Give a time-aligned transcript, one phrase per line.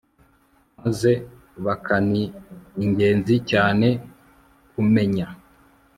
[0.79, 1.11] maze
[1.65, 2.23] bakaNi
[2.83, 3.87] ingenzi cyane
[4.71, 5.27] kumenya